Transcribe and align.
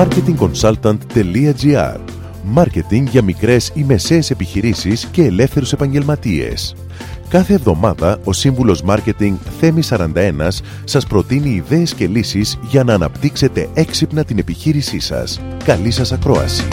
marketingconsultant.gr 0.00 1.98
Μάρκετινγκ 2.44 3.08
για 3.08 3.22
μικρές 3.22 3.70
ή 3.74 3.84
μεσαίες 3.84 4.30
επιχειρήσεις 4.30 5.06
και 5.06 5.24
ελεύθερους 5.24 5.72
επαγγελματίες. 5.72 6.74
Κάθε 7.28 7.54
εβδομάδα 7.54 8.18
ο 8.24 8.32
σύμβουλος 8.32 8.82
Μάρκετινγκ 8.82 9.36
Θέμη 9.60 9.82
41 9.88 10.06
σας 10.84 11.06
προτείνει 11.06 11.50
ιδέες 11.50 11.94
και 11.94 12.06
λύσεις 12.06 12.58
για 12.62 12.84
να 12.84 12.94
αναπτύξετε 12.94 13.68
έξυπνα 13.74 14.24
την 14.24 14.38
επιχείρησή 14.38 14.98
σας. 14.98 15.40
Καλή 15.64 15.90
σας 15.90 16.12
ακρόαση! 16.12 16.68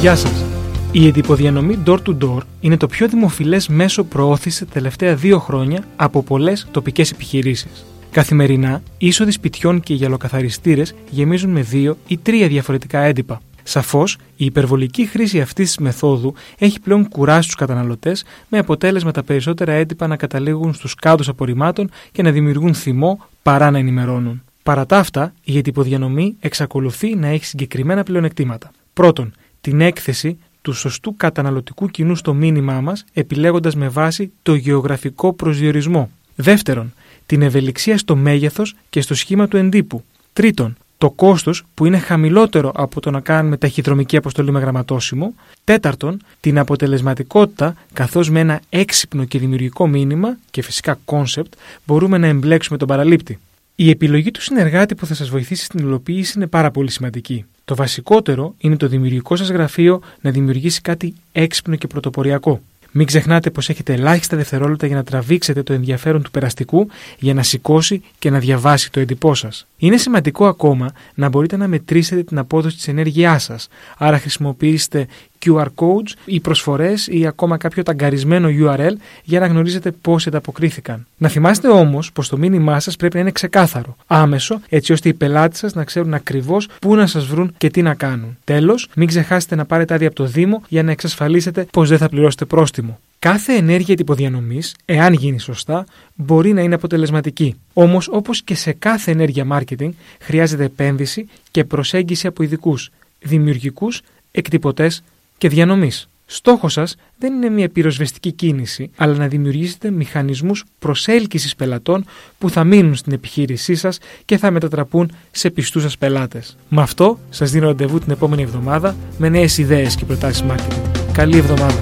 Γεια 0.00 0.16
σας! 0.16 0.44
Η 0.92 1.06
εντυπωδιανομή 1.06 1.78
door-to-door 1.86 2.40
είναι 2.60 2.76
το 2.76 2.86
πιο 2.86 3.08
δημοφιλές 3.08 3.68
μέσο 3.68 4.04
προώθησης 4.04 4.58
τα 4.58 4.66
τελευταία 4.72 5.14
δύο 5.14 5.38
χρόνια 5.38 5.84
από 5.96 6.22
πολλές 6.22 6.66
τοπικές 6.70 7.10
επιχειρήσεις. 7.10 7.84
Καθημερινά, 8.10 8.82
είσοδοι 8.98 9.30
σπιτιών 9.30 9.80
και 9.80 9.94
γυαλοκαθαριστήρες 9.94 10.94
γεμίζουν 11.10 11.50
με 11.50 11.60
δύο 11.60 11.96
ή 12.06 12.18
τρία 12.18 12.48
διαφορετικά 12.48 13.00
έντυπα. 13.00 13.40
Σαφώς, 13.62 14.16
η 14.36 14.44
υπερβολική 14.44 15.06
χρήση 15.06 15.40
αυτής 15.40 15.66
της 15.66 15.78
μεθόδου 15.78 16.34
έχει 16.58 16.80
πλέον 16.80 17.08
κουράσει 17.08 17.46
τους 17.46 17.56
καταναλωτές, 17.56 18.24
με 18.48 18.58
αποτέλεσμα 18.58 19.10
τα 19.10 19.22
περισσότερα 19.22 19.72
έντυπα 19.72 20.06
να 20.06 20.16
καταλήγουν 20.16 20.74
στους 20.74 20.94
κάδου 20.94 21.30
απορριμμάτων 21.30 21.90
και 22.12 22.22
να 22.22 22.30
δημιουργούν 22.30 22.74
θυμό 22.74 23.26
παρά 23.42 23.70
να 23.70 23.78
ενημερώνουν. 23.78 24.42
Παρά 24.62 24.86
τα 24.86 24.98
αυτά, 24.98 25.32
η 25.44 25.58
εντυπωδιανομή 25.58 26.36
εξακολουθεί 26.40 27.14
να 27.14 27.26
έχει 27.26 27.44
συγκεκριμένα 27.44 28.02
πλεονεκτήματα. 28.02 28.70
Πρώτον, 28.92 29.32
την 29.60 29.80
έκθεση 29.80 30.38
του 30.62 30.72
σωστού 30.72 31.16
καταναλωτικού 31.16 31.86
κοινού 31.86 32.14
στο 32.16 32.34
μήνυμά 32.34 32.80
μας, 32.80 33.04
επιλέγοντας 33.12 33.74
με 33.74 33.88
βάση 33.88 34.32
το 34.42 34.54
γεωγραφικό 34.54 35.32
προσδιορισμό. 35.32 36.10
Δεύτερον, 36.34 36.92
την 37.30 37.42
ευελιξία 37.42 37.98
στο 37.98 38.16
μέγεθος 38.16 38.74
και 38.90 39.00
στο 39.00 39.14
σχήμα 39.14 39.48
του 39.48 39.56
εντύπου. 39.56 40.04
Τρίτον, 40.32 40.76
το 40.98 41.10
κόστος 41.10 41.64
που 41.74 41.86
είναι 41.86 41.98
χαμηλότερο 41.98 42.72
από 42.74 43.00
το 43.00 43.10
να 43.10 43.20
κάνουμε 43.20 43.56
ταχυδρομική 43.56 44.16
αποστολή 44.16 44.50
με 44.50 44.60
γραμματόσημο. 44.60 45.34
Τέταρτον, 45.64 46.22
την 46.40 46.58
αποτελεσματικότητα 46.58 47.74
καθώς 47.92 48.30
με 48.30 48.40
ένα 48.40 48.60
έξυπνο 48.68 49.24
και 49.24 49.38
δημιουργικό 49.38 49.86
μήνυμα 49.86 50.36
και 50.50 50.62
φυσικά 50.62 50.98
concept 51.04 51.52
μπορούμε 51.84 52.18
να 52.18 52.26
εμπλέξουμε 52.26 52.78
τον 52.78 52.88
παραλήπτη. 52.88 53.38
Η 53.74 53.90
επιλογή 53.90 54.30
του 54.30 54.42
συνεργάτη 54.42 54.94
που 54.94 55.06
θα 55.06 55.14
σας 55.14 55.28
βοηθήσει 55.28 55.64
στην 55.64 55.78
υλοποίηση 55.80 56.32
είναι 56.36 56.46
πάρα 56.46 56.70
πολύ 56.70 56.90
σημαντική. 56.90 57.44
Το 57.64 57.74
βασικότερο 57.74 58.54
είναι 58.58 58.76
το 58.76 58.88
δημιουργικό 58.88 59.36
σας 59.36 59.50
γραφείο 59.50 60.00
να 60.20 60.30
δημιουργήσει 60.30 60.80
κάτι 60.80 61.14
έξυπνο 61.32 61.76
και 61.76 61.86
πρωτοποριακό. 61.86 62.60
Μην 62.92 63.06
ξεχνάτε 63.06 63.50
πως 63.50 63.68
έχετε 63.68 63.92
ελάχιστα 63.92 64.36
δευτερόλεπτα 64.36 64.86
για 64.86 64.96
να 64.96 65.04
τραβήξετε 65.04 65.62
το 65.62 65.72
ενδιαφέρον 65.72 66.22
του 66.22 66.30
περαστικού 66.30 66.88
για 67.18 67.34
να 67.34 67.42
σηκώσει 67.42 68.02
και 68.18 68.30
να 68.30 68.38
διαβάσει 68.38 68.90
το 68.92 69.00
έντυπό 69.00 69.34
σας. 69.34 69.66
Είναι 69.76 69.96
σημαντικό 69.96 70.46
ακόμα 70.46 70.92
να 71.14 71.28
μπορείτε 71.28 71.56
να 71.56 71.68
μετρήσετε 71.68 72.22
την 72.22 72.38
απόδοση 72.38 72.76
της 72.76 72.88
ενέργειάς 72.88 73.42
σας. 73.42 73.68
Άρα 73.98 74.18
χρησιμοποιήστε 74.18 75.06
QR 75.46 75.66
codes 75.74 76.12
ή 76.24 76.40
προσφορές 76.40 77.06
ή 77.06 77.26
ακόμα 77.26 77.56
κάποιο 77.56 77.82
ταγκαρισμένο 77.82 78.48
URL 78.48 78.92
για 79.22 79.40
να 79.40 79.46
γνωρίζετε 79.46 79.90
πώς 79.90 80.26
ανταποκρίθηκαν. 80.26 81.06
Να 81.16 81.28
θυμάστε 81.28 81.68
όμως 81.68 82.12
πως 82.12 82.28
το 82.28 82.36
μήνυμά 82.38 82.80
σας 82.80 82.96
πρέπει 82.96 83.14
να 83.14 83.20
είναι 83.20 83.30
ξεκάθαρο, 83.30 83.96
άμεσο, 84.06 84.60
έτσι 84.68 84.92
ώστε 84.92 85.08
οι 85.08 85.14
πελάτες 85.14 85.58
σας 85.58 85.74
να 85.74 85.84
ξέρουν 85.84 86.14
ακριβώς 86.14 86.68
πού 86.80 86.94
να 86.94 87.06
σας 87.06 87.26
βρουν 87.26 87.54
και 87.58 87.70
τι 87.70 87.82
να 87.82 87.94
κάνουν. 87.94 88.36
Τέλος, 88.44 88.88
μην 88.96 89.08
ξεχάσετε 89.08 89.54
να 89.54 89.64
πάρετε 89.64 89.94
άδεια 89.94 90.06
από 90.06 90.16
το 90.16 90.24
Δήμο 90.24 90.62
για 90.68 90.82
να 90.82 90.90
εξασφαλίσετε 90.90 91.66
πως 91.72 91.88
δεν 91.88 91.98
θα 91.98 92.08
πληρώσετε 92.08 92.44
πρόστιμο. 92.44 92.98
Κάθε 93.18 93.52
ενέργεια 93.52 93.96
τυποδιανομής, 93.96 94.76
εάν 94.84 95.12
γίνει 95.12 95.40
σωστά, 95.40 95.84
μπορεί 96.14 96.52
να 96.52 96.60
είναι 96.60 96.74
αποτελεσματική. 96.74 97.54
Όμως, 97.72 98.08
όπως 98.08 98.42
και 98.42 98.54
σε 98.54 98.72
κάθε 98.72 99.10
ενέργεια 99.10 99.46
marketing, 99.52 99.90
χρειάζεται 100.20 100.64
επένδυση 100.64 101.28
και 101.50 101.64
προσέγγιση 101.64 102.26
από 102.26 102.42
ειδικούς, 102.42 102.90
δημιουργικούς, 103.20 104.02
εκτυπωτές 104.32 105.02
και 105.40 105.48
διανομής. 105.48 106.08
Στόχος 106.26 106.72
σας 106.72 106.94
δεν 107.18 107.32
είναι 107.32 107.48
μια 107.48 107.68
πυροσβεστική 107.68 108.32
κίνηση, 108.32 108.90
αλλά 108.96 109.14
να 109.14 109.28
δημιουργήσετε 109.28 109.90
μηχανισμούς 109.90 110.64
προσέλκυσης 110.78 111.54
πελατών 111.56 112.04
που 112.38 112.50
θα 112.50 112.64
μείνουν 112.64 112.94
στην 112.94 113.12
επιχείρησή 113.12 113.74
σας 113.74 113.98
και 114.24 114.36
θα 114.36 114.50
μετατραπούν 114.50 115.12
σε 115.30 115.50
πιστούς 115.50 115.82
σας 115.82 115.98
πελάτες. 115.98 116.56
Με 116.68 116.82
αυτό, 116.82 117.18
σας 117.30 117.50
δίνω 117.50 117.66
ραντεβού 117.66 117.98
την 117.98 118.10
επόμενη 118.12 118.42
εβδομάδα 118.42 118.96
με 119.18 119.28
νέες 119.28 119.58
ιδέες 119.58 119.94
και 119.96 120.04
προτάσεις 120.04 120.44
marketing. 120.48 120.90
Καλή 121.12 121.36
εβδομάδα! 121.36 121.78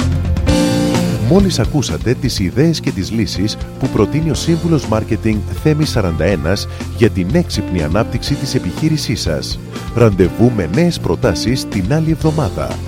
Μόλις 1.28 1.58
ακούσατε 1.58 2.14
τις 2.14 2.38
ιδέες 2.38 2.80
και 2.80 2.90
τις 2.90 3.10
λύσεις 3.10 3.56
που 3.78 3.88
προτείνει 3.88 4.30
ο 4.30 4.34
Σύμβουλος 4.34 4.88
Μάρκετινγκ 4.88 5.40
Θέμης 5.62 5.90
41 5.90 6.68
για 6.96 7.10
την 7.10 7.28
έξυπνη 7.32 7.82
ανάπτυξη 7.82 8.34
της 8.34 8.54
επιχείρησής 8.54 9.20
σας. 9.20 9.58
Ραντεβού 9.94 10.52
με 10.56 10.70
νέες 10.74 11.00
προτάσεις 11.00 11.68
την 11.68 11.92
άλλη 11.92 12.10
εβδομάδα. 12.10 12.87